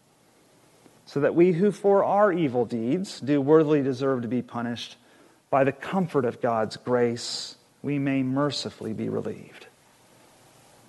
so 1.06 1.20
that 1.20 1.36
we 1.36 1.52
who 1.52 1.72
for 1.72 2.04
our 2.04 2.32
evil 2.32 2.66
deeds 2.66 3.20
do 3.20 3.42
worthily 3.42 3.84
deserve 3.84 4.22
to 4.22 4.28
be 4.28 4.42
punished 4.42 4.96
by 5.50 5.64
the 5.64 5.72
comfort 5.72 6.26
of 6.26 6.42
God's 6.42 6.78
grace 6.78 7.58
we 7.86 8.00
may 8.00 8.24
mercifully 8.24 8.94
be 8.94 9.10
relieved. 9.10 9.68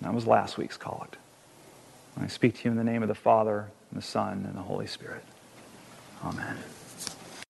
That 0.01 0.15
was 0.15 0.25
last 0.25 0.57
week's 0.57 0.77
collect. 0.77 1.15
I 2.19 2.25
speak 2.25 2.55
to 2.55 2.65
you 2.65 2.71
in 2.71 2.77
the 2.77 2.83
name 2.83 3.03
of 3.03 3.07
the 3.07 3.13
Father, 3.13 3.67
and 3.91 4.01
the 4.01 4.05
Son, 4.05 4.45
and 4.47 4.55
the 4.55 4.63
Holy 4.63 4.87
Spirit. 4.87 5.23
Amen. 6.25 6.57